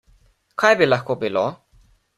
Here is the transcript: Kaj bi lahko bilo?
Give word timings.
Kaj 0.63 0.71
bi 0.81 0.89
lahko 0.89 1.19
bilo? 1.27 1.47